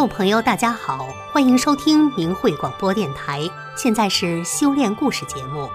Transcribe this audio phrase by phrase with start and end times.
[0.00, 3.42] 众朋友，大家好，欢迎收听明慧广播电台。
[3.76, 5.68] 现在是修炼故事节目。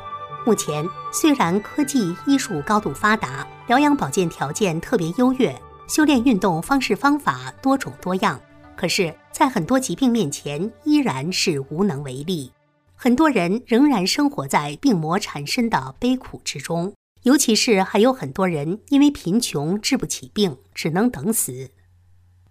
[0.43, 0.83] 目前
[1.13, 5.55] 虽然科技医术高度发达，疗养保健条件特别优越，
[5.87, 8.41] 修炼运动方式方法多种多样，
[8.75, 12.51] 可是，在很多疾病面前，依然是无能为力。
[12.95, 21.69] 很多人仍然生活在病魔缠身的悲苦之中，尤其是还有很多人因为贫穷治不起病，只能等死。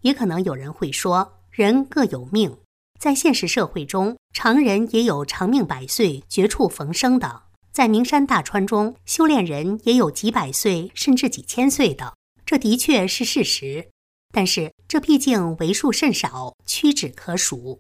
[0.03, 1.33] 也可能有人会说。
[1.57, 2.59] 人各有命，
[2.99, 12.17] 在现实社会中，常人也有长命百岁、绝处逢生的；在名山大川中，修炼人也有几百岁甚至几千岁的。
[12.45, 13.87] 这的确是事实，
[14.33, 17.79] 但是这毕竟为数甚少，屈指可数。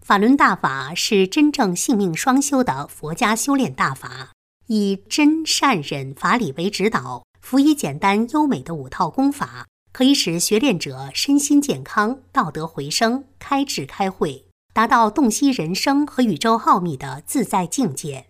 [0.00, 4.32] 法轮大法是真正性命双修的佛家修炼大法，
[4.68, 9.66] 以真善忍法理为指导，辅以简单优美的五套功法。
[9.92, 18.26] 可以使学练者身心健康、道德回升、开智开慧，达到洞悉人生和宇宙奥秘的自在境界。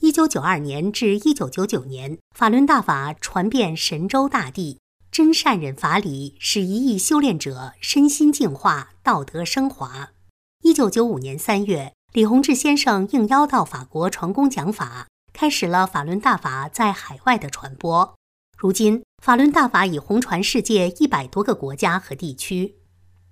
[0.00, 4.78] 一九九二年至一九九九年，法轮大法传遍神州大地，
[5.10, 10.10] 真善忍法理使一亿修炼者身心净化、道德升华。
[10.62, 18.14] 一九九五年三月，李洪志先生应邀到法国传功讲法，开始了法轮大法在海外的传播。
[18.60, 22.74] 如今，法轮大法已红传世界一百多个国家和地区。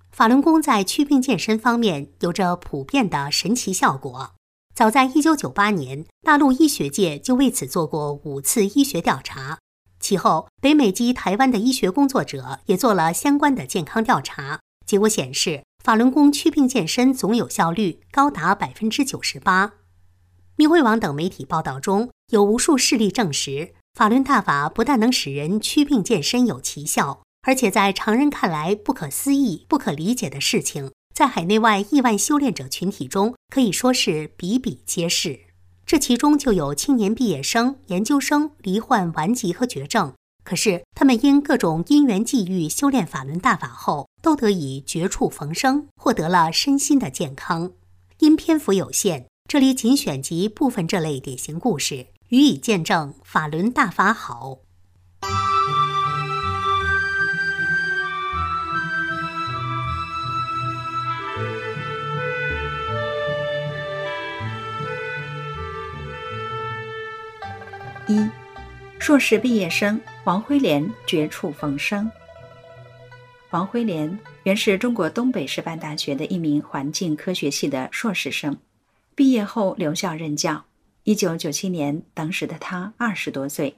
[0.09, 4.35] 法轮功在祛病健身方面有着普遍的神奇效果。
[4.73, 9.59] 早在1998年，大陆医学界就为此做过五次医学调查。
[9.99, 19.73] 其后，北美及台湾的医学工作者也做了相关的健康调查，结果显示，法轮功祛病健身总有效率高达百分之九十八。
[20.55, 23.73] 明慧网等媒体报道中有无数事例证实。
[23.97, 35.39] 法轮大法不但能使人祛病健身有奇效，而且在常人看来不可思议、不可理解的事情，在海内外亿万修炼者群体中可以说是比比皆是。
[35.83, 40.13] 这其中就有青年毕业生、研究生罹患顽疾和绝症，
[40.43, 47.71] 可是他们因各种因缘际遇修炼法轮大法后，都得以绝处逢生，获得了身心的健康。
[48.19, 52.05] 因篇幅有限，这里仅选集部分这类典型故事。
[52.29, 54.59] 予以见证，法轮大法好。
[68.07, 68.25] 一，
[68.99, 72.09] 硕士毕业生王辉莲绝处逢生。
[73.51, 78.57] 王辉莲原是中国东北师范大学的一名环境科学系的硕士生，
[79.15, 80.66] 毕业后留校任教。
[81.07, 83.77] 一九九七年，当时的他二十多岁，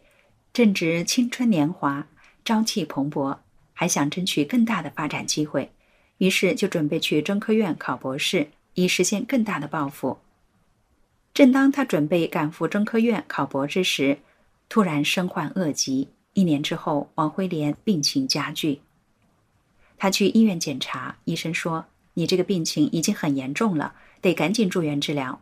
[0.52, 2.08] 正值青春年华，
[2.44, 3.38] 朝气蓬勃，
[3.72, 5.72] 还想争取更大的发展机会，
[6.18, 10.18] 于是就准备去中科院考博士，以实现更大的抱负。
[11.32, 14.18] 正当他准备赶赴中科院考博之时，
[14.68, 16.10] 突然身患恶疾。
[16.34, 18.82] 一年之后，王辉莲病情加剧。
[20.00, 21.86] 他去医院检查，医生说
[22.16, 25.40] ：“你这个病情已经很严重了，得赶紧住院治疗。”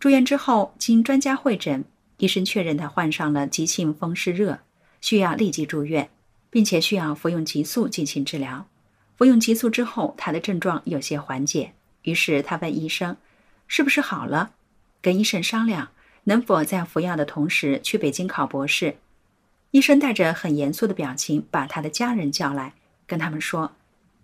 [0.00, 1.84] 住院之后，经专家会诊，
[2.16, 4.60] 医生确认他患上了急性风湿热，
[5.02, 6.08] 需要立即住院，
[6.48, 8.66] 并且需要服用激素进行治疗。
[9.18, 11.74] 服用激素之后，他的症状有些缓解，
[12.04, 13.14] 于是他问医生
[13.68, 14.52] ：“是不是好了？”
[15.02, 15.90] 跟医生商量
[16.24, 18.96] 能否在服药的同时去北京考博士。
[19.72, 22.72] 医生带着很严肃的表情把他的家人叫来，
[23.06, 23.72] 跟他们说：“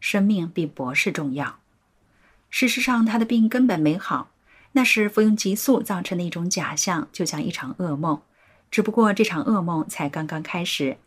[0.01, 1.59] 生命比博士重要。”
[2.49, 4.31] 事实上，他的病根本没好。
[4.77, 8.21] 那是服用激素造成的一种假象，就像一场噩梦。
[8.71, 10.99] 只不过这场噩梦才刚刚开始。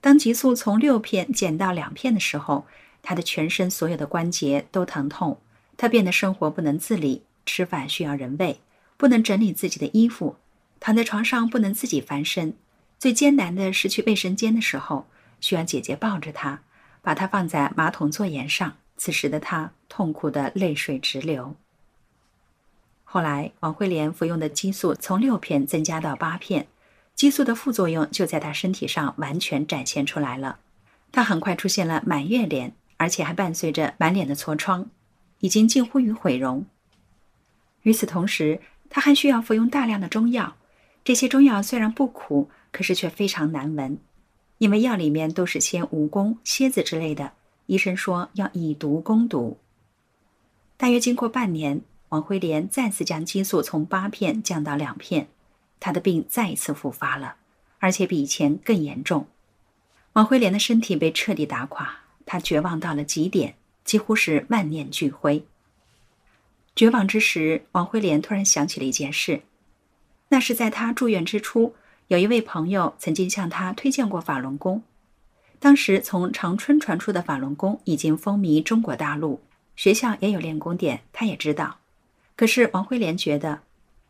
[0.00, 2.66] 当激素从六片减到两片的时候，
[3.02, 5.38] 他的全身所有的关节都疼痛，
[5.76, 8.60] 他变得生活不能自理，吃饭需要人喂，
[8.96, 10.36] 不能整理自己的衣服，
[10.80, 12.54] 躺在床上不能自己翻身。
[12.98, 15.06] 最艰难的是去卫生间的时候，
[15.38, 16.62] 需要姐姐抱着他，
[17.02, 18.78] 把他放在马桶座沿上。
[18.96, 21.54] 此时的他痛苦的泪水直流。
[23.10, 26.66] 后来，王慧莲服用的激素从六片增加到八片，
[27.14, 30.58] 激素的副作用就在她身体上完全展现出来了。
[31.10, 34.90] 她很快出现了满月脸，而且还伴随着满脸的痤疮，
[35.40, 36.66] 已经近乎于毁容。
[37.80, 38.60] 与此同时，
[38.90, 40.56] 她还需要服用大量的中药，
[41.02, 43.96] 这些中药虽然不苦，可是却非常难闻，
[44.58, 47.32] 因为药里面都是些蜈蚣、蝎子之类的。
[47.64, 49.56] 医生说要以毒攻毒。
[50.76, 51.80] 大约经过半年。
[52.10, 55.28] 王辉莲再次将激素从八片降到两片，
[55.78, 57.36] 他的病再一次复发了，
[57.78, 59.26] 而且比以前更严重。
[60.14, 65.44] 王辉莲的身体被彻底打垮，他绝望到了极点，几乎是万念俱灰。
[66.74, 69.42] 绝望之时，王辉莲突然想起了一件事，
[70.28, 71.74] 那是在他住院之初，
[72.06, 74.82] 有一位朋友曾经向他推荐过法轮功。
[75.60, 79.40] 当时从长春传出的法轮功已经风靡中国大陆，
[79.76, 81.78] 学校也有练功点，他也知道。
[82.38, 83.62] 可是王慧莲觉得，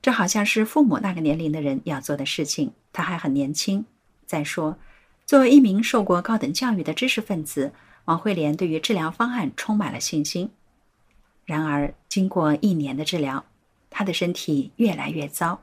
[0.02, 3.86] 这好像是父母那个年龄的人要做的事情，他还很年轻。
[4.26, 4.76] 再说，
[5.25, 7.72] 作为一名受过高等教育的知识分子，
[8.04, 10.50] 王慧莲对于治疗方案充满了信心。
[11.46, 13.46] 然而，经过一年的治疗，
[13.88, 15.62] 他的身体越来越糟，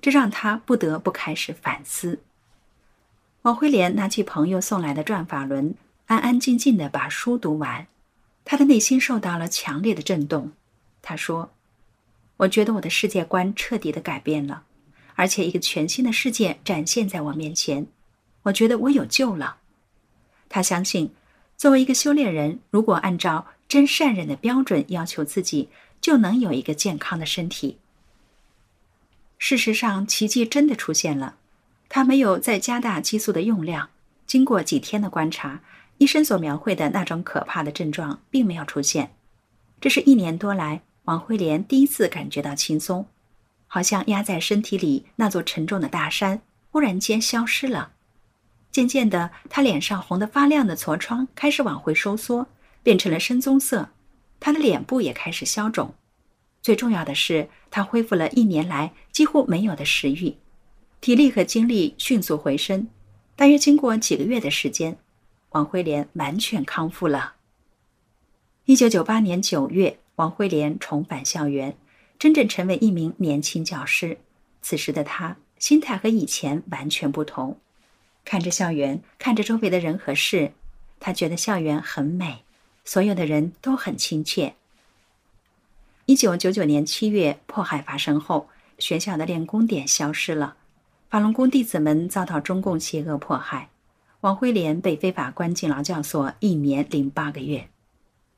[0.00, 2.18] 这让他不得不开始反思。
[3.42, 5.70] 王慧莲拿起朋友送来的《转法轮》，
[6.06, 7.86] 安安静静的把书读完，
[8.44, 10.50] 他的内心受到了强烈的震动。
[11.00, 11.52] 他说
[12.40, 14.64] ：“我觉得我的世界观彻底的改变了，
[15.14, 17.86] 而且一个全新的世界展现在我面前。”
[18.44, 19.58] 我觉得我有救了。
[20.48, 21.12] 他相信，
[21.58, 25.68] 作为一个修炼人，如果按照真善忍的标准要求自己，
[26.00, 27.76] 就能有一个健康的身体。
[29.36, 31.36] 事实上，奇迹真的出现了。
[31.90, 33.90] 他没有再加大激素的用量。
[34.26, 35.60] 经过几天的观察，
[35.98, 39.12] 医生所描绘的那种可怕的症状并没有出现。
[39.78, 43.06] 这是一年多来王慧莲第一次感觉到轻松，
[43.66, 47.92] 好像压在身体里那座沉重的大山忽然间消失了。
[48.70, 52.46] 渐渐的，她脸上红得发亮的痤疮开始往回收缩，
[52.82, 53.90] 变成了深棕色。
[54.38, 55.94] 他的脸部也开始消肿。
[56.62, 60.36] 最重要的是，他恢复了一年来几乎没有的食欲，
[61.00, 62.88] 体力和精力迅速回升。
[63.36, 64.96] 大约经过几个月的时间，
[65.50, 67.34] 王慧莲完全康复了。
[68.66, 71.78] 一九九八年九月，王慧莲重返校园，
[72.18, 74.18] 真正成为一名年轻教师。
[74.60, 77.58] 此时的她心态和以前完全不同。
[78.22, 80.52] 看着校园，看着周围的人和事，
[80.98, 82.44] 她觉得校园很美，
[82.84, 84.56] 所有的人都很亲切。
[86.04, 90.56] 一九九九年七月，迫害发生后，学校的练功点消失了，
[91.08, 93.70] 法轮功弟子们遭到中共邪恶迫害。
[94.20, 97.69] 王辉莲被非法关进劳教所一年零八个月，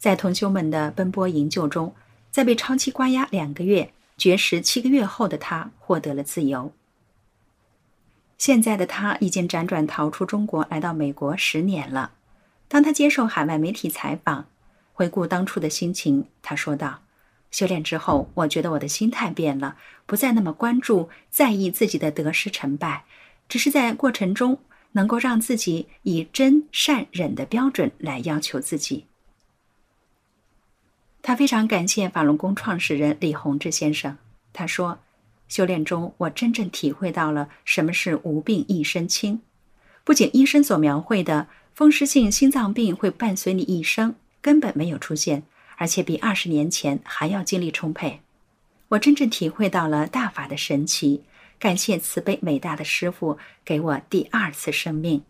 [0.03, 1.95] 在同修们的奔波营救中，
[2.33, 6.73] 在被长期关押两个月、绝食七个月后的他获得了自由。
[8.37, 12.15] 现在的他已经辗转逃出中国，来到美国十年了。
[12.67, 14.47] 当他接受海外媒体采访，
[14.93, 17.03] 回顾当初的心情，他说道
[17.53, 19.77] ：“修炼之后，我觉得我的心态变了，
[20.07, 23.05] 不再那么关注、在意自己的得失成败，
[23.49, 24.59] 只是在过程中
[24.91, 29.07] 能够让自己以真善忍的标准来要求自己。”
[31.23, 34.19] 他非常感谢法轮功创始人李洪志先生。
[34.53, 34.99] 他说。
[35.49, 39.43] 修炼中，我真正体会到了什么是无病一身轻。
[40.03, 45.43] 不仅医生所描绘的风湿性心脏病会伴随你一生根本没有出现，
[45.77, 48.21] 而且比二十年前还要精力充沛。
[48.89, 51.25] 我真正体会到了大法的神奇，
[51.59, 55.23] 感谢慈悲伟大的师傅给我第二次生命。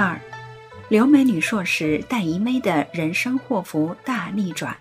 [0.00, 0.16] 二，
[0.88, 4.76] 留美女硕士戴怡薇的人生祸福大逆转。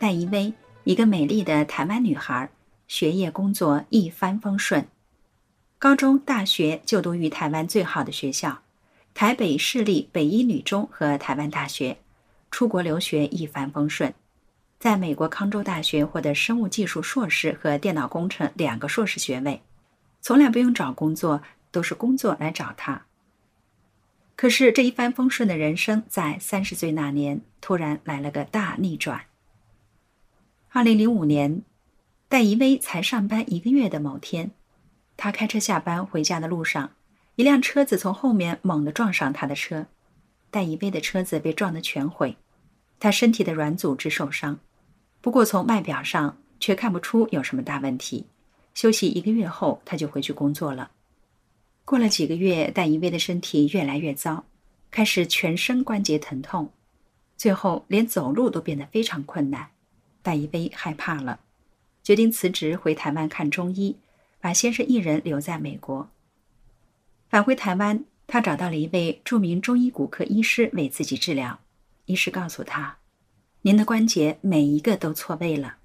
[0.00, 2.48] 戴怡薇，一个美丽的台湾女孩，
[2.88, 4.86] 学业工作一帆风顺，
[5.78, 8.62] 高中、大学就读于台湾最好的学校——
[9.12, 11.98] 台北市立北一女中和台湾大学。
[12.50, 14.14] 出国留学一帆风顺，
[14.78, 19.60] 在美国康州大学获得生物技术硕士和电脑工程两个硕士学位，
[20.22, 23.04] 从来不用找工作，都是工作来找她。
[24.36, 29.26] 可是这一帆风顺的人生，在三十岁那年突然来了个大逆转。
[30.70, 31.62] 二零零五年，
[32.28, 34.50] 戴怡薇才上班一个月的某天，
[35.16, 36.90] 她开车下班回家的路上，
[37.36, 39.86] 一辆车子从后面猛地撞上她的车，
[40.50, 42.36] 戴怡薇的车子被撞得全毁，
[42.98, 44.58] 她身体的软组织受伤，
[45.20, 48.26] 不过从外表上却看不出有什么大问题。
[48.74, 50.90] 休息一个月后，她就回去工作了。
[51.84, 54.44] 过了几个月，戴一薇的身体越来越糟，
[54.90, 56.70] 开始全身关节疼痛，
[57.36, 59.70] 最后连走路都变得非常困难。
[60.22, 61.40] 戴一薇害怕了，
[62.02, 63.96] 决定辞职回台湾看中医，
[64.40, 66.08] 把先生一人留在美国。
[67.28, 71.60] 返回台湾，他找到了一位著名中医骨科医师为自己治疗。
[72.06, 72.96] 医师告诉他
[73.60, 75.76] ：“您的关节每一个都错位了，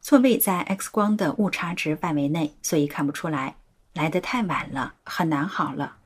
[0.00, 3.56] 错位在 X 光的误差值范围内，所以看不出来。”
[3.92, 5.96] 来得太晚了，很难好了。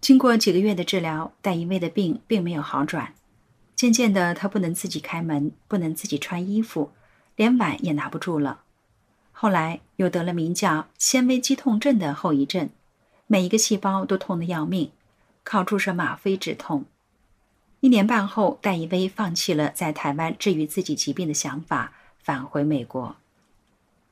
[0.00, 3.14] 经过几个月的治疗，戴一薇的病并没有好转。
[3.76, 6.92] 渐渐的，他不能自己开门，不能自己穿衣服，
[7.36, 8.60] 连碗也拿不住了。
[9.32, 12.68] 后来又得了名叫纤维肌痛症的后遗症，
[13.26, 14.92] 每一个细胞都痛得要命，
[15.42, 16.84] 靠注射吗啡止痛。
[17.80, 23.16] 一年半后，戴一威放弃了在台湾治愈自己疾病的想法，返回美国。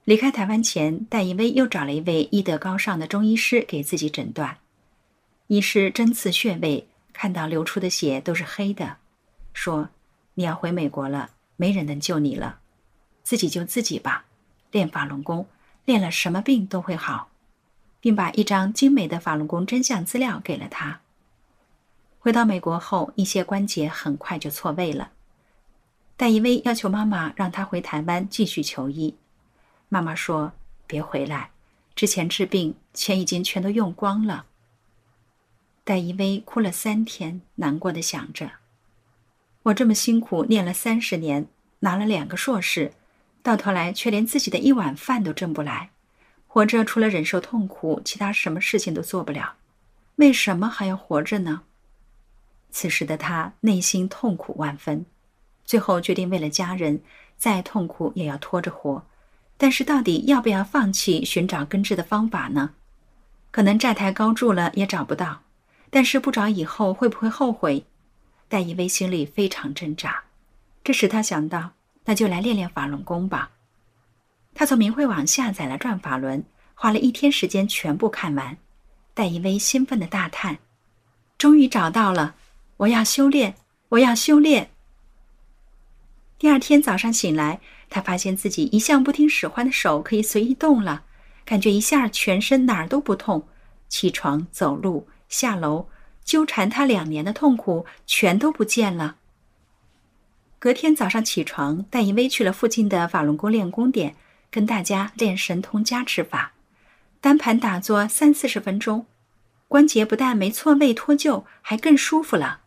[0.04, 4.58] 离开台湾前，戴以威又找了一位医德高尚的中医师给自己诊断。
[5.46, 8.96] 医师针刺穴位，看到流出的血都是黑的，
[9.52, 9.90] 说
[10.34, 12.60] ：“你要回美国了，没人能救你了，
[13.22, 14.24] 自己救自己吧。
[14.70, 15.46] 练法轮功，
[15.84, 17.28] 练了什么病都会好。”
[18.02, 21.02] 并把一张精美的法轮功真相资料给了他。
[22.18, 25.10] 回到美国后，一些关节很快就错位了。
[26.16, 29.14] 戴一威要求妈妈让他回台湾继续求医，
[29.92, 30.52] 妈妈说
[30.86, 31.50] ：“别回来，
[31.96, 34.46] 之前治病钱已经全都用光了。”
[35.82, 38.52] 戴一威哭了三天，难过的想着
[39.64, 41.48] ：“我这么辛苦念了三十年，
[41.80, 42.92] 拿了两个硕士，
[43.42, 45.90] 到头来却连自己的一碗饭都挣不来，
[46.46, 49.56] 活着除了忍受痛苦，其他什么事情都做不了，
[50.16, 51.62] 为什么还要活着呢？”
[52.70, 55.04] 此时的他内心痛苦万分，
[55.64, 57.02] 最后决定为了家人，
[57.36, 59.04] 再痛苦也要拖着活。
[59.62, 62.70] 但是到底要不要放弃寻找根治的方法呢？
[63.50, 65.42] 可能债台高筑了也找不到，
[65.90, 67.84] 但是不找以后会不会后悔？
[68.48, 70.24] 戴以威心里非常挣扎，
[70.82, 71.72] 这时他想到，
[72.06, 73.50] 那就来练练法轮功吧。
[74.54, 76.40] 他从明慧网下载了《转法轮》，
[76.74, 78.56] 花了一天时间全部看完。
[79.12, 80.56] 戴以威兴奋的大叹
[81.36, 82.34] ：“终于找到了！”
[82.78, 83.56] 我要修炼，
[83.90, 84.70] 我要修炼。
[86.38, 87.60] 第二天早上醒来，
[87.90, 91.02] 他发现自己一向不听使唤的手可以随意动了，
[91.44, 93.48] 感觉一下全身哪儿都不痛，
[93.88, 95.88] 起床、走路、下楼，
[96.24, 99.16] 纠缠他两年的痛苦全都不见了。
[100.60, 104.14] 隔天早上起床，戴一威去了附近的法轮功练功点，
[104.50, 106.52] 跟大家练神通加持法，
[107.20, 109.06] 单盘打坐三四十分钟，
[109.66, 112.60] 关节不但没错位脱臼，还更舒服了。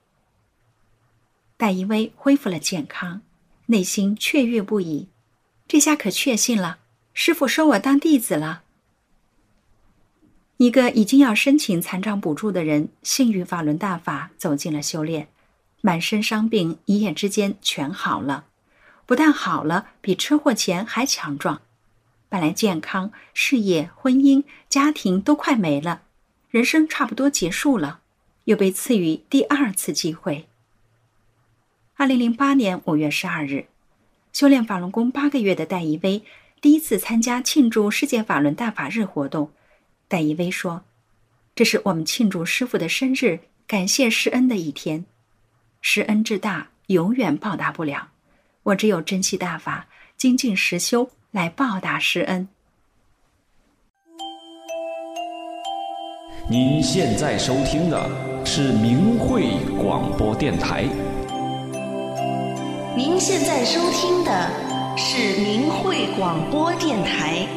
[1.55, 3.21] 戴一威恢复了健康，
[3.67, 5.07] 内心雀跃不已。
[5.73, 6.77] 这下可确信了，
[7.15, 8.61] 师傅收我当弟子了。
[10.57, 15.29] 一个已经要申请残障补助的人，幸运法轮大法，走进了修炼，
[15.81, 18.45] 满身伤病一夜之间全好了。
[19.07, 21.63] 不但好了，比车祸前还强壮。
[22.29, 26.03] 本来健康、事业、婚姻、家庭都快没了，
[26.51, 28.01] 人生差不多结束了，
[28.43, 30.47] 又被赐予第二次机会。
[31.95, 33.65] 二零零八年五月十二日，
[34.33, 36.23] 修炼法轮功八个月的戴一威
[36.59, 39.51] 第一次参加庆祝世界法轮大法日活动。
[40.07, 40.83] 戴一威说
[41.53, 45.05] ：“这是我们庆祝师傅的生日，感谢师恩的一天。
[45.81, 48.09] 师恩之大，永远报答不了。
[48.63, 49.87] 我只有珍惜大法，
[50.17, 52.47] 精进实修，来报答师恩。”
[56.49, 60.87] 您现在收听的是明慧广播电台。
[62.95, 67.47] 您现在收听的是明慧广播电台。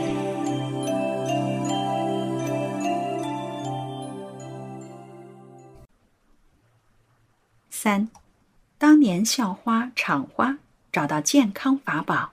[7.69, 8.09] 三，
[8.79, 10.57] 当年校花厂花
[10.91, 12.33] 找到健康法宝。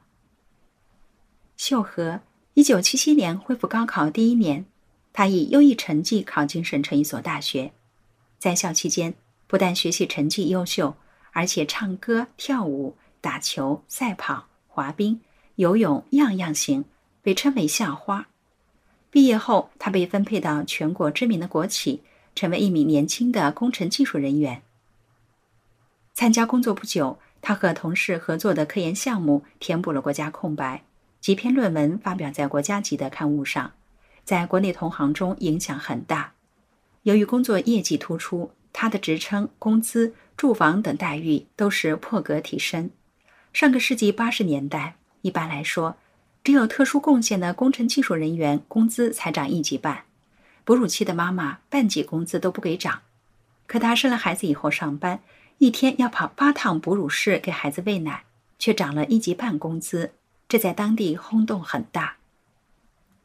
[1.57, 2.21] 秀禾，
[2.53, 4.63] 一九七七年恢复高考第一年，
[5.11, 7.73] 他以优异成绩考进省城一所大学，
[8.39, 9.13] 在校期间
[9.45, 10.95] 不但学习成绩优秀。
[11.33, 15.19] 而且唱歌、跳舞、打球、赛跑、滑冰、
[15.55, 16.85] 游泳样样行，
[17.21, 18.27] 被称为校花。
[19.09, 22.03] 毕业后，他被分配到全国知名的国企，
[22.35, 24.61] 成为一名年轻的工程技术人员。
[26.13, 30.83] 参加工作不久，他和同事合作的科研项目填补了国家空白，
[31.19, 33.71] 几篇论文发表在国家级的刊物上，
[34.23, 36.33] 在国内同行中影响很大。
[37.01, 38.51] 由于工作业绩突出。
[38.75, 42.89] 他的职称、工资、住房等待遇都是破格提升。
[43.53, 45.95] 上个世纪八十年代，一般来说，
[46.43, 50.05] 只有特殊贡献的工程技术人员工资才涨一级半，
[50.63, 53.01] 哺乳期的妈妈半级工资都不给涨。
[53.67, 55.21] 可她生了孩子以后上班，
[55.59, 58.25] 一天要跑八趟哺乳室给孩子喂奶，
[58.59, 60.11] 却涨了一级半工资，
[60.49, 62.17] 这在当地轰动很大。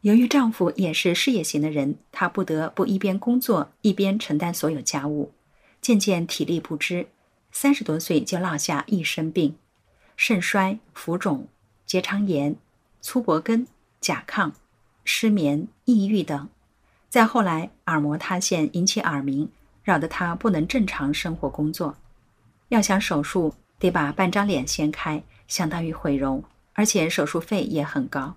[0.02, 5.32] 由于丈夫也是事业型的人，她不得不一边工作一边承担所有家务。
[5.80, 7.08] 渐渐体力不支，
[7.52, 9.56] 三十多岁就落下一身病：
[10.16, 11.48] 肾衰、浮肿、
[11.86, 12.56] 结肠炎、
[13.00, 13.66] 粗脖根、
[14.00, 14.52] 甲亢、
[15.04, 16.48] 失眠、抑郁等。
[17.08, 19.50] 再后来，耳膜塌陷引起耳鸣，
[19.82, 21.96] 扰得他不能正常生活工作。
[22.68, 26.44] 要想手术，得把半张脸掀开，相当于毁容，
[26.74, 28.36] 而且手术费也很高。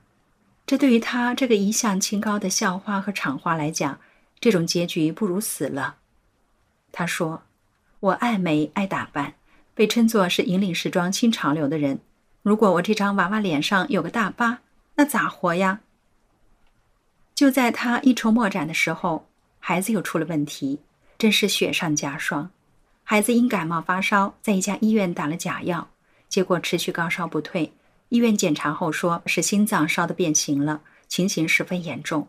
[0.66, 4.00] 这对于他这个一向清高的校花和厂花来讲，
[4.40, 5.98] 这种结局不如死了。
[6.92, 7.44] 他说
[8.00, 9.34] ：“我爱美爱打扮，
[9.74, 12.00] 被称作是引领时装新潮流的人。
[12.42, 14.60] 如果我这张娃娃脸上有个大疤，
[14.96, 15.80] 那咋活呀？”
[17.34, 19.28] 就在他一筹莫展的时候，
[19.60, 20.80] 孩子又出了问题，
[21.18, 22.52] 真是雪上加霜。
[23.04, 25.90] 孩子因感冒发烧，在一家医院打了假药，
[26.30, 27.74] 结果持续高烧不退。
[28.10, 32.28] 医院检查后说是心脏烧得变形了，情形十分严重。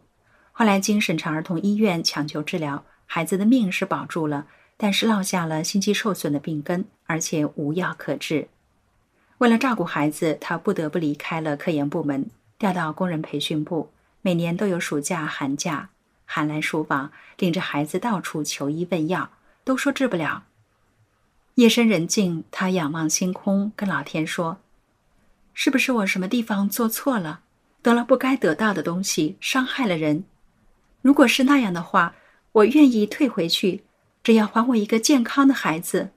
[0.52, 4.46] 后来经省城儿童医院抢救治疗，孩子的命是保住了，
[4.78, 8.48] 但是落下了心肌受损的病根，而且无药可治。
[9.36, 13.90] 为了照顾孩子，他不得不离开了科研部门，调到工人培训部。
[14.22, 15.90] 每年都有暑假、寒假，
[16.24, 19.28] 寒来暑往，领着孩子到处求医问药，
[19.62, 20.44] 都说治不了。
[21.56, 24.56] 夜深人静，他仰望星空，跟老天说
[25.52, 27.40] ：“是不是我什么地方做错了，
[27.82, 30.24] 得了不该得到的东西，伤害了人？
[31.02, 32.14] 如果是那样的话，
[32.52, 33.82] 我愿意退回去，
[34.22, 36.10] 只要还我一个健康的孩子。”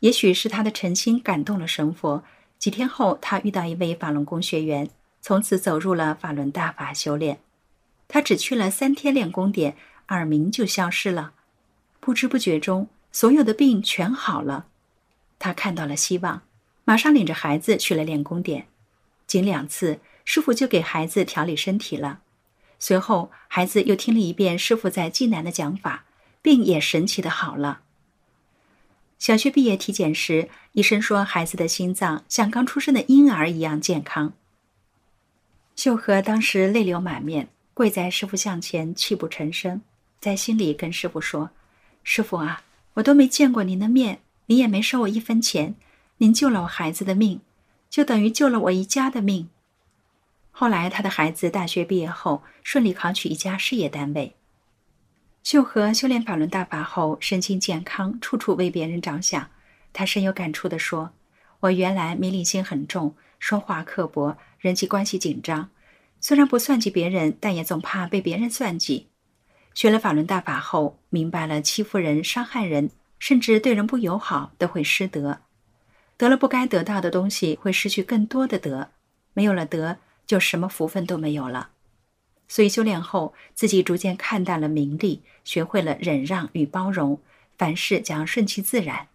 [0.00, 2.24] 也许是他的诚心感动了神佛。
[2.58, 4.90] 几天后，他遇到一位法轮功学员，
[5.22, 7.40] 从此走入了法轮大法修炼。
[8.06, 9.76] 他只去了三天练功点，
[10.08, 11.32] 耳鸣就消失了，
[12.00, 12.88] 不知不觉中。
[13.12, 14.66] 所有的病全好了，
[15.38, 16.42] 他看到了希望，
[16.84, 18.66] 马上领着孩子去了练功点。
[19.26, 22.20] 仅两次，师傅就给孩子调理身体了。
[22.80, 26.04] 随后，孩子又听了一遍师傅在济南的讲法，
[26.42, 27.82] 病也神奇的好了。
[29.18, 34.32] 小学毕业体检时，医生说孩子的心脏像刚出生的婴儿一样健康。
[35.76, 39.82] 秀禾当时泪流满面，跪在师傅像前，泣不成声，
[40.18, 41.50] 在心里跟师傅说
[42.02, 42.64] ：“师傅啊。”
[42.94, 45.76] 我都没见过您的面，您也没收我一分钱，
[46.18, 47.40] 您救了我孩子的命，
[47.88, 49.48] 就等于救了我一家的命。
[50.60, 54.36] 后来，他的孩子大学毕业后顺利考取一家事业单位。
[55.42, 59.48] 秀禾修炼法轮大法后，身心健康，处处为别人着想。
[59.94, 61.12] 他深有感触地说
[61.60, 65.70] ：“我原来迷离心很重，说话刻薄，人际关系紧张。
[66.20, 69.06] 虽然不算计别人，但也总怕被别人算计。”
[69.72, 75.38] 学了法轮大法后，明白了欺负人、伤害人，甚至对人不友好都会失德，
[76.18, 78.90] 得了不该得到的东西，会失去更多的德，
[79.32, 79.96] 没有了德，
[80.30, 81.70] 就什么福分都没有了。
[82.46, 87.20] 所以修炼后，自己逐渐看淡了名利，学会了忍让与包容，
[87.58, 89.08] 凡事将顺其自然。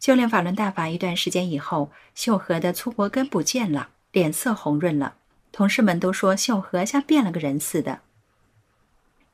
[0.00, 5.14] 修炼法轮大法一段时间以后，秀禾的粗脖根不见了，脸色红润了，
[5.52, 8.00] 同事们都说秀禾像变了个人似的。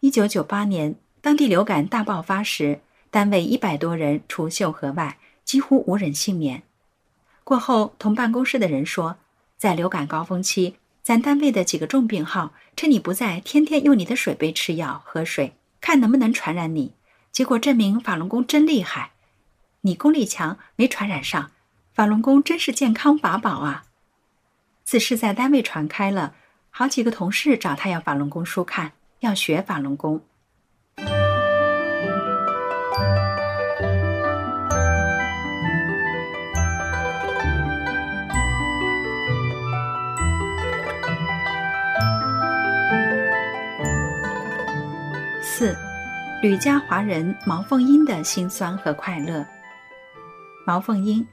[0.00, 6.64] 一九九八年，当地流感大爆发时，单位一百多人除秀禾外，几乎无人幸免。
[7.44, 9.16] 过后，同办公室的人说，
[9.56, 16.94] 在流感高峰期，咱单位的几个重病号趁你不在，天天用你的水杯吃药喝水，看能不能传染你。
[17.32, 19.12] 结果证明法轮功真厉害，
[19.80, 21.50] 你功力强，没传染上。
[21.92, 23.84] 法轮功真是健康法宝啊！
[24.84, 26.34] 此事在单位传开了，
[26.70, 28.92] 好几个同事找他要法轮功书看。
[29.20, 30.20] 要学法轮功。
[46.44, 49.46] 吕家华人毛凤英的辛酸和快乐。
[50.66, 51.26] 毛凤英，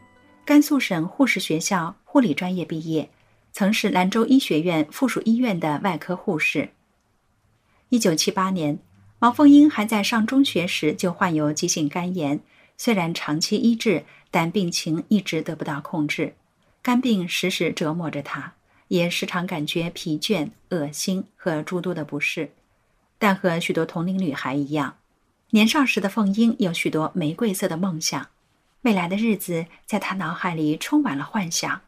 [0.45, 3.09] 甘肃省护士学校护理专业毕业，
[3.51, 6.69] 曾是兰州医学院附属医院的外科护士。
[7.89, 8.79] 一九七八年，
[9.19, 12.39] 毛凤英还在上中学时就患有急性肝炎，
[12.77, 16.35] 虽然长期医治，但病情一直得不到控制，
[16.81, 18.53] 肝病时时折磨着她，
[18.87, 22.53] 也时常感觉疲倦、恶心和诸多的不适。
[23.19, 24.95] 但和许多同龄女孩一样，
[25.53, 28.29] 年少时的凤英有许多玫瑰色的梦想，
[28.83, 31.81] 未来的日子在她脑海里充满了幻想。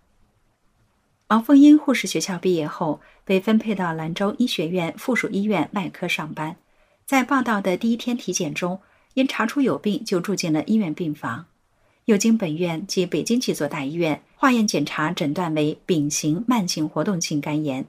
[1.28, 6.58] 王凤英护士学校毕业后，被分配到兰州医学院附属医院外科上班。
[7.06, 8.82] 在报道的第一天体检中，
[9.14, 11.46] 因查出有病，就住进了医院病房。
[12.06, 17.86] 又经本院及北京几所大医院化验检查，诊断为丙型慢性活动性肝炎。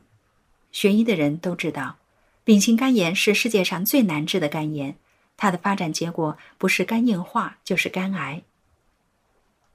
[0.70, 1.96] 学医的人都知道，
[2.44, 4.94] 丙型肝炎是世界上最难治的肝炎，
[5.36, 8.42] 它的发展结果不是肝硬化，就是肝癌。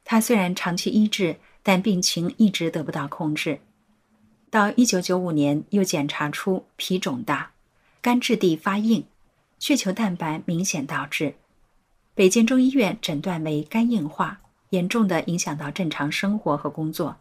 [0.03, 1.37] 他虽然长期医治。
[1.61, 3.59] 但病情一直得不到控制，
[4.49, 7.51] 到一九九五年又检查出脾肿大，
[8.01, 9.05] 肝质地发硬，
[9.59, 11.35] 血球蛋白明显倒置。
[12.15, 17.17] 北京中医院诊断为肝硬化，严重的影响到正常生活和工作。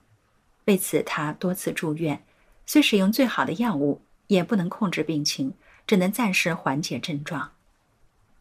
[0.67, 2.23] 为此，他多次住院，
[2.65, 5.53] 虽使用最好的药物，也不能控制病情，
[5.85, 7.51] 只能暂时缓解症状。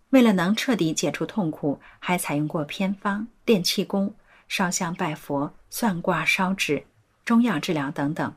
[0.09, 4.13] 为了能彻底解除痛苦，还采用过偏方、练气功、
[4.47, 6.83] 烧香拜佛、算卦、烧纸、
[7.25, 8.33] 中药治疗等等。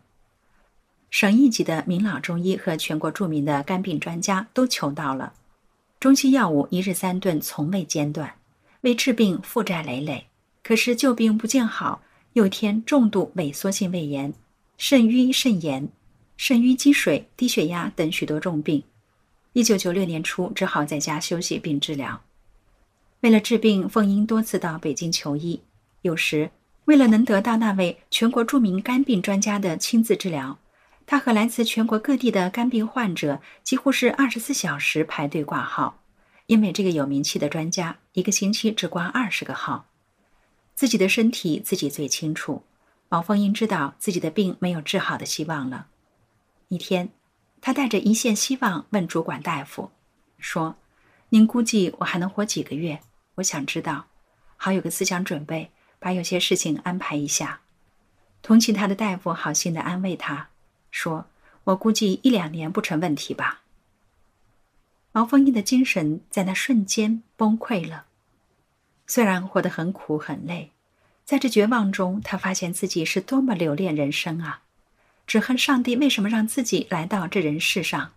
[1.10, 5.32] 省一级的名老中医和全国著名的肝病专家都求到了，
[5.98, 8.34] 中西药物一日三顿从未间断，
[8.82, 10.26] 为治病负债累累。
[10.62, 12.02] 可是旧病不见好，
[12.34, 14.32] 又添重度萎缩性胃炎、
[14.76, 15.88] 肾盂肾炎、
[16.36, 18.82] 肾淤积水、低血压等许多重病。
[19.52, 22.22] 一九九六年初，只好在家休息并治疗。
[23.20, 25.60] 为了治病，凤英多次到北京求医，
[26.02, 26.50] 有时
[26.84, 30.58] 为了能得到那位全国著名肝病专家的亲自治疗。
[31.04, 36.00] 他和来自全国各地的肝病患者几乎是二十四小时排队挂号，
[36.46, 39.86] 因为这个有名气的专家一个星期只挂二十个号。
[40.76, 42.62] 自己的身体自己最清楚，
[43.08, 45.88] 毛凤英知道自己的病没有治好的希望了。
[46.68, 47.08] 一天，
[47.60, 49.90] 他带着一线希望问主管大夫，
[50.38, 50.76] 说
[51.30, 53.00] ：“您估计我还能活几个月？
[53.36, 54.06] 我想知道，
[54.56, 57.60] 好有个思想准备，把有些事情安排一下。”
[58.42, 60.48] 同情他的大夫好心的安慰他。
[60.90, 61.26] 说
[61.64, 63.60] ：“我估计一两年不成问题吧。”
[65.12, 68.06] 毛凤英的精神在那瞬间崩溃了。
[69.06, 70.70] 虽然活得很苦很累，
[71.24, 74.62] 在这绝望中，他发现自己是多么留恋人生啊！
[75.30, 78.14] 只恨上帝为什么让自己来到这人世上，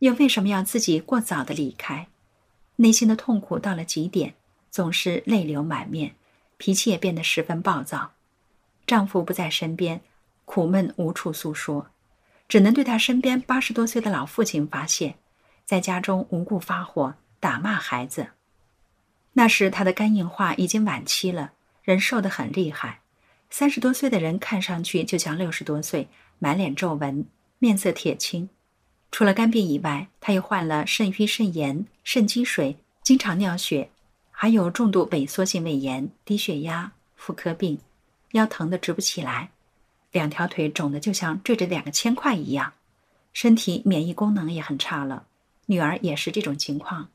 [0.00, 2.08] 又为什么要自己过早的离开？
[2.76, 4.34] 内心的痛苦到了极点，
[4.70, 6.14] 总是泪流满面，
[6.58, 8.12] 脾气也变得十分暴躁。
[8.86, 10.02] 丈夫不在身边，
[10.44, 11.86] 苦闷无处诉说。
[12.46, 15.14] 只能对他身边八十多岁的老父亲发泄，
[15.64, 18.26] 在家中无故发火打骂孩子。
[19.32, 23.00] 那时他的肝硬化已经晚期了，人瘦得很厉害。
[23.48, 26.08] 三十多岁的人看上去就像六十多岁，
[26.42, 27.24] 满脸皱纹，
[27.60, 28.48] 面色铁青。
[29.12, 33.90] 除了肝病以外，他又患了肾盂肾炎、肾积水，经常尿血，
[34.32, 37.78] 还有重度萎缩性胃炎、低血压、妇科病，
[38.32, 39.50] 腰疼得直不起来。
[40.10, 42.72] 两条腿肿得就像坠着两个铅块一样，
[43.32, 45.26] 身体免疫功能也很差了。
[45.66, 47.08] 女儿也是这种情况，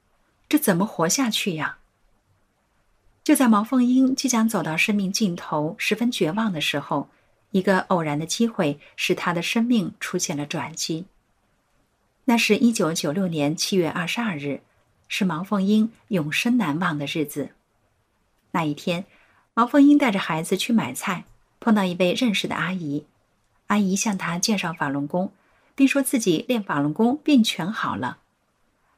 [0.47, 1.79] 这怎么活下去呀？
[3.25, 7.09] 就在毛凤英即将走到生命尽头、十分绝望的时候，
[7.51, 11.05] 一个偶然的机会使他的生命出现了转机。
[12.25, 14.61] 那是一九九六年七月二十二日，
[15.07, 17.49] 是毛凤英永生难忘的日子。
[18.51, 19.05] 那一天，
[19.53, 21.25] 毛凤英带着孩子去买菜。
[21.59, 23.05] 碰到一位认识的阿姨，
[23.65, 25.33] 阿姨向他介绍法轮功，
[25.75, 28.19] 并说自己练法轮功病全好了。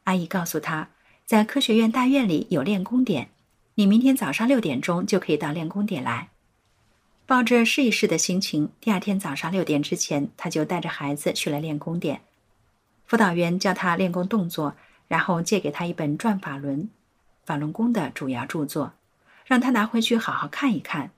[0.03, 0.89] 阿姨告诉他，
[1.25, 3.29] 在科学院大院里有练功点，
[3.75, 6.29] 你明天早上六点钟就可以到练功点来。
[7.29, 12.21] 抱着试一试的心情，第二天早上六点之前，他就带着孩子去了练功点。
[13.05, 14.75] 辅导员教他练功动作，
[15.07, 16.85] 然后借给他一本《转法轮》，
[17.45, 18.93] 法轮功的主要著作，
[19.45, 21.11] 让他拿回去好好看一看。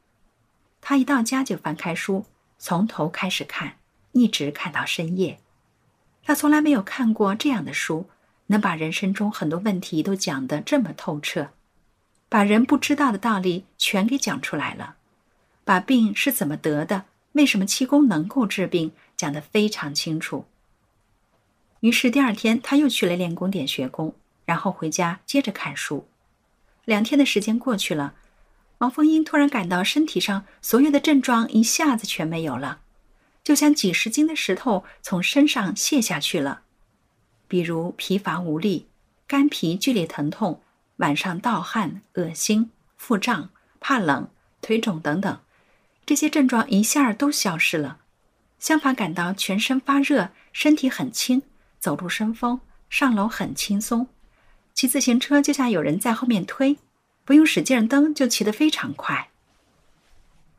[0.81, 2.25] 他一到家就翻开书，
[2.59, 3.77] 从头开始看，
[4.11, 5.39] 一直看到深夜。
[6.25, 8.09] 他从来没有看过这样的书，
[8.47, 11.51] 能把人生中很多问题都讲得这么透彻，
[12.27, 14.97] 把人不知道的道理全给讲出来了，
[15.71, 20.43] 把病是怎么得的，为什么气功能够治病，讲得非常清楚。
[21.79, 26.05] 于是第二天他又去了练功点学功，然后回家接着看书。
[26.83, 28.15] 两天的时间过去了。
[28.79, 32.81] 毛凤英突然感到身体上所有的症状一下子全没有了，
[33.41, 36.63] 就像几十斤的石头从身上卸下去了。
[37.47, 38.87] 比如疲乏无力、
[39.25, 40.61] 肝脾剧烈疼痛、
[40.97, 44.27] 晚上盗汗、恶心、腹胀、怕冷、
[44.61, 45.39] 腿肿等等，
[46.11, 47.99] 这些症状一下都消失了。
[48.59, 51.41] 相反，感到全身发热，身体很轻，
[51.79, 54.07] 走路生风，上楼很轻松，
[54.73, 56.77] 骑自行车就像有人在后面推。
[57.23, 59.29] 不用使劲蹬就骑得非常快。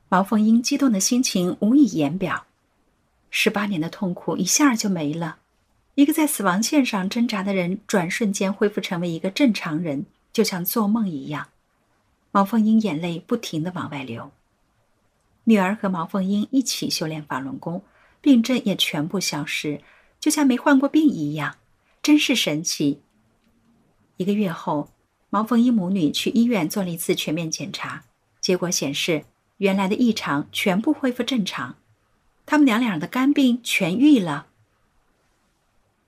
[0.08, 2.46] 毛凤英激动的心情无以言表，
[3.28, 5.40] 十八年的痛苦一下就没了。
[5.96, 11.48] 一个在死亡线上挣扎的人，转瞬间恢复成为一个正常人，就像做梦一样。
[12.30, 14.32] 毛凤英眼泪不停的往外流。
[15.44, 17.82] 女儿和毛凤英一起修炼法轮功，
[18.20, 19.80] 病症也全部消失，
[20.20, 21.56] 就像没患过病一样，
[22.02, 23.00] 真是神奇。
[24.16, 24.90] 一个月后。
[25.34, 28.04] 毛凤英母女去医院做了一次全面检查，
[28.42, 29.24] 结果显示
[29.56, 31.76] 原来的异常全部恢复正常，
[32.44, 34.48] 他们娘俩的肝病痊愈了。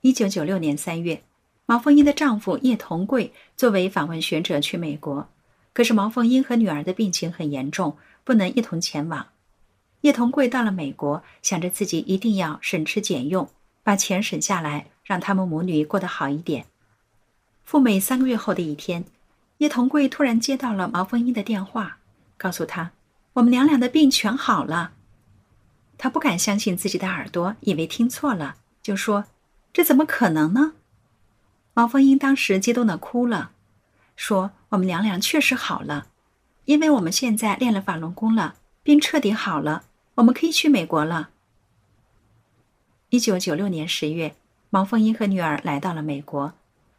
[0.03, 1.23] 一九九六年三月，
[1.65, 5.27] 毛凤英的丈夫叶同贵作为访问学者去美国，
[5.73, 9.29] 可是毛凤英和女儿的病情很严重，不能一同前往。
[10.01, 13.49] 叶童贵到了美国，想着自己一定要省吃俭用，
[13.83, 16.67] 把钱省下来，让他们母女过得好一点。
[17.63, 19.05] 赴美三个月后的一天，
[19.59, 21.99] 叶童贵突然接到了毛凤英的电话，
[22.37, 22.91] 告诉他
[23.35, 24.93] ：“我们娘俩的病全好了。”
[25.97, 29.25] 他不敢相信自己的耳朵，以为听错了，就说
[29.73, 30.75] ：“这怎么可能呢？”
[31.73, 33.53] 毛凤英当时激动的哭了。
[34.17, 36.09] 说：“我们娘俩确实好了，
[36.65, 39.85] 因为我们现在练了法轮功了，病彻底好了，
[40.17, 41.31] 我们可以去美国了。”
[43.11, 44.35] 一九九六年十月，
[44.71, 46.55] 毛凤英和女儿来到了美国。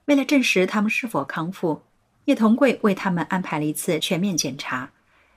[0.06, 1.82] 为了证实他们是否康复，
[2.26, 4.92] 叶童贵为他们安排了一次全面检查，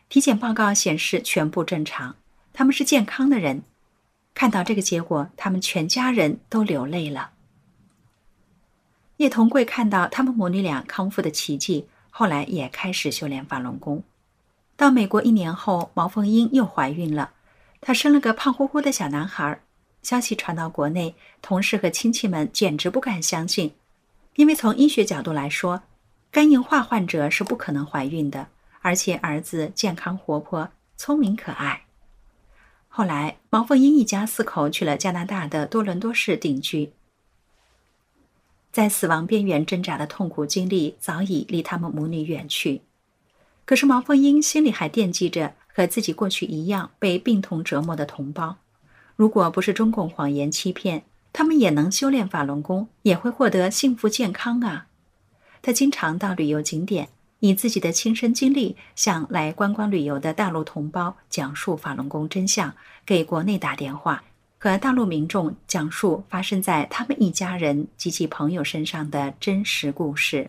[0.08, 2.16] 体检报告显示全部正常，
[2.52, 3.62] 他们是健康的人。
[4.34, 7.30] 看到这个结果，他们全家人都流泪了。
[9.16, 14.04] 叶童贵看到他们母女俩康复的奇迹，后来也开始修炼法轮功。
[14.78, 17.32] 到美国一年后，毛凤英又怀孕了，
[17.80, 19.60] 她生了个胖乎乎的小男孩。
[20.02, 23.72] 消息传到国内，同事和亲戚们简直不敢相信，
[24.36, 25.82] 因为从医学角度来说，
[26.30, 28.46] 肝硬化患者是不可能怀孕的，
[28.80, 31.82] 而且儿子健康活泼、聪明可爱。
[32.86, 36.92] 后来，毛凤英一家四口去了加拿大的多伦多市定居。
[38.70, 42.82] 在死亡边缘挣扎的痛苦经历早已离他们母女远去，
[43.68, 48.56] 可是毛凤英心里还惦记着和自己过去一样被病痛折磨的同胞。
[49.14, 51.02] 如果不是中共谎言欺骗，
[51.34, 54.86] 他们也能修炼法轮功，也会获得幸福健康啊！
[55.60, 64.24] 他经常到旅游景点，以自己的亲身经历向来观光旅游的大陆同胞讲述法轮功真相，给国内打电话。
[64.56, 70.48] 和大陆民众讲述发生在他们一家人及其朋友身上的真实故事。